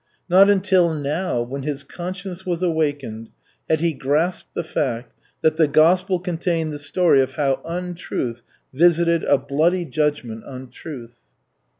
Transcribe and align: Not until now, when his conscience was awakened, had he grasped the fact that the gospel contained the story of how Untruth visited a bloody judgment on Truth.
Not 0.27 0.49
until 0.49 0.91
now, 0.95 1.43
when 1.43 1.61
his 1.61 1.83
conscience 1.83 2.43
was 2.43 2.63
awakened, 2.63 3.29
had 3.69 3.81
he 3.81 3.93
grasped 3.93 4.55
the 4.55 4.63
fact 4.63 5.13
that 5.43 5.57
the 5.57 5.67
gospel 5.67 6.17
contained 6.17 6.73
the 6.73 6.79
story 6.79 7.21
of 7.21 7.33
how 7.33 7.61
Untruth 7.63 8.41
visited 8.73 9.23
a 9.23 9.37
bloody 9.37 9.85
judgment 9.85 10.43
on 10.43 10.69
Truth. 10.71 11.17